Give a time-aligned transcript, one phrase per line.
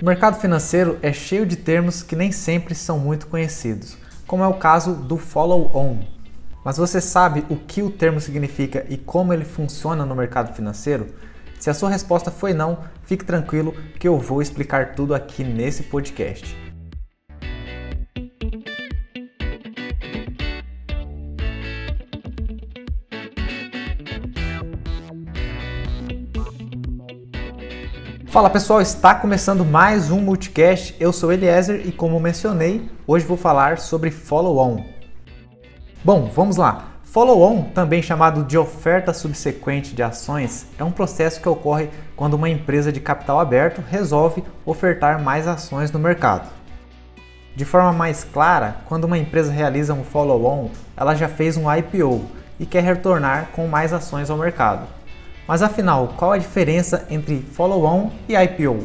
[0.00, 3.96] O mercado financeiro é cheio de termos que nem sempre são muito conhecidos,
[4.26, 6.00] como é o caso do follow-on.
[6.62, 11.14] Mas você sabe o que o termo significa e como ele funciona no mercado financeiro?
[11.58, 15.84] Se a sua resposta foi não, fique tranquilo que eu vou explicar tudo aqui nesse
[15.84, 16.65] podcast.
[28.36, 30.94] Fala pessoal, está começando mais um Multicast.
[31.00, 34.84] Eu sou Eliezer e, como mencionei, hoje vou falar sobre follow-on.
[36.04, 36.84] Bom, vamos lá.
[37.02, 42.50] Follow-on, também chamado de oferta subsequente de ações, é um processo que ocorre quando uma
[42.50, 46.46] empresa de capital aberto resolve ofertar mais ações no mercado.
[47.54, 52.26] De forma mais clara, quando uma empresa realiza um follow-on, ela já fez um IPO
[52.60, 54.95] e quer retornar com mais ações ao mercado.
[55.46, 58.84] Mas afinal, qual a diferença entre follow-on e IPO?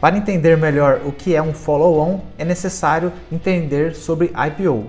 [0.00, 4.88] Para entender melhor o que é um follow-on, é necessário entender sobre IPO.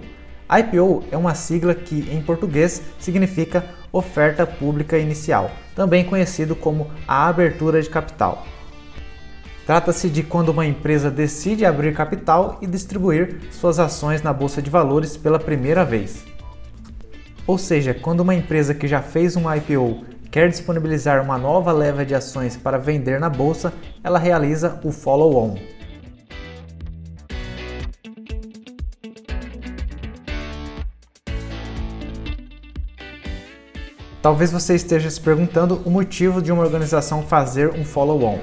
[0.50, 7.28] IPO é uma sigla que em português significa oferta pública inicial, também conhecido como a
[7.28, 8.46] abertura de capital.
[9.66, 14.70] Trata-se de quando uma empresa decide abrir capital e distribuir suas ações na bolsa de
[14.70, 16.24] valores pela primeira vez.
[17.48, 22.06] Ou seja, quando uma empresa que já fez um IPO quer disponibilizar uma nova leva
[22.06, 25.58] de ações para vender na bolsa, ela realiza o follow-on.
[34.22, 38.40] Talvez você esteja se perguntando o motivo de uma organização fazer um follow-on.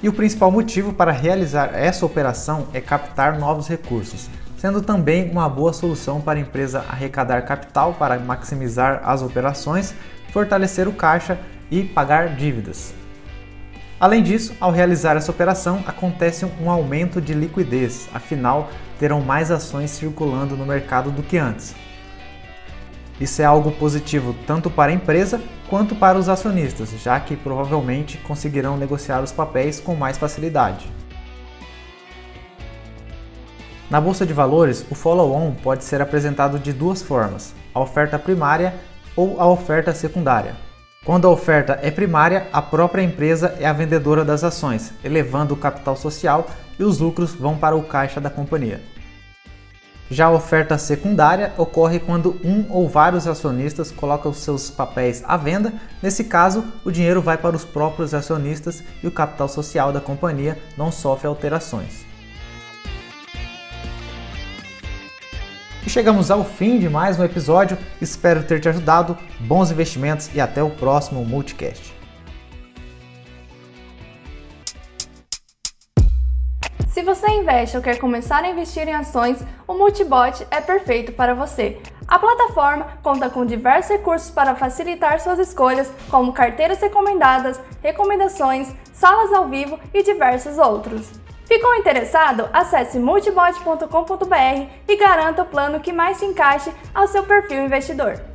[0.00, 4.28] E o principal motivo para realizar essa operação é captar novos recursos,
[4.64, 9.94] sendo também uma boa solução para a empresa arrecadar capital para maximizar as operações,
[10.32, 11.38] fortalecer o caixa
[11.70, 12.94] e pagar dívidas.
[14.00, 19.90] Além disso, ao realizar essa operação, acontece um aumento de liquidez, afinal, terão mais ações
[19.90, 21.74] circulando no mercado do que antes.
[23.20, 28.16] Isso é algo positivo tanto para a empresa quanto para os acionistas, já que provavelmente
[28.16, 30.90] conseguirão negociar os papéis com mais facilidade.
[33.94, 38.74] Na bolsa de valores, o follow-on pode ser apresentado de duas formas: a oferta primária
[39.14, 40.56] ou a oferta secundária.
[41.04, 45.56] Quando a oferta é primária, a própria empresa é a vendedora das ações, elevando o
[45.56, 46.44] capital social
[46.76, 48.82] e os lucros vão para o caixa da companhia.
[50.10, 55.72] Já a oferta secundária ocorre quando um ou vários acionistas colocam seus papéis à venda.
[56.02, 60.58] Nesse caso, o dinheiro vai para os próprios acionistas e o capital social da companhia
[60.76, 62.12] não sofre alterações.
[65.86, 67.76] E chegamos ao fim de mais um episódio.
[68.00, 69.18] Espero ter te ajudado.
[69.40, 71.94] Bons investimentos e até o próximo Multicast.
[76.88, 81.34] Se você investe ou quer começar a investir em ações, o Multibot é perfeito para
[81.34, 81.78] você.
[82.08, 89.34] A plataforma conta com diversos recursos para facilitar suas escolhas, como carteiras recomendadas, recomendações, salas
[89.34, 91.23] ao vivo e diversos outros.
[91.44, 92.48] Ficou interessado?
[92.52, 98.33] Acesse multibot.com.br e garanta o plano que mais se encaixe ao seu perfil investidor.